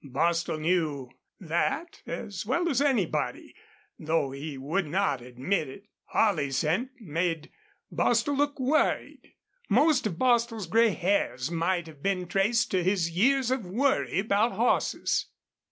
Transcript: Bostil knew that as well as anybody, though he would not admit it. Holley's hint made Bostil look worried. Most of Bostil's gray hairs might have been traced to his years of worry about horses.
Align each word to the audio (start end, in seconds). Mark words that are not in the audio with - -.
Bostil 0.03 0.57
knew 0.57 1.11
that 1.39 2.01
as 2.07 2.43
well 2.43 2.67
as 2.69 2.81
anybody, 2.81 3.53
though 3.99 4.31
he 4.31 4.57
would 4.57 4.87
not 4.87 5.21
admit 5.21 5.69
it. 5.69 5.85
Holley's 6.05 6.61
hint 6.61 6.89
made 6.99 7.51
Bostil 7.91 8.35
look 8.35 8.59
worried. 8.59 9.35
Most 9.69 10.07
of 10.07 10.17
Bostil's 10.17 10.65
gray 10.65 10.89
hairs 10.89 11.51
might 11.51 11.85
have 11.85 12.01
been 12.01 12.25
traced 12.27 12.71
to 12.71 12.83
his 12.83 13.11
years 13.11 13.51
of 13.51 13.63
worry 13.63 14.17
about 14.17 14.53
horses. 14.53 15.27